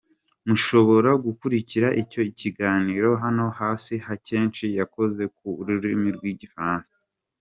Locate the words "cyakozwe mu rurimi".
4.75-6.09